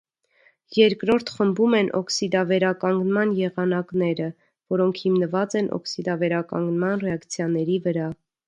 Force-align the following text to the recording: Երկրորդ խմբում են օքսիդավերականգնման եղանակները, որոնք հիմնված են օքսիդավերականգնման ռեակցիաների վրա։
Երկրորդ 0.75 1.27
խմբում 1.33 1.75
են 1.79 1.91
օքսիդավերականգնման 1.99 3.35
եղանակները, 3.41 4.31
որոնք 4.75 5.05
հիմնված 5.05 5.57
են 5.63 5.73
օքսիդավերականգնման 5.81 7.09
ռեակցիաների 7.09 7.83
վրա։ 7.89 8.15